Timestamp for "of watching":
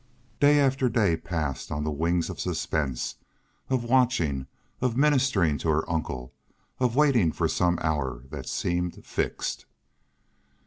3.69-4.47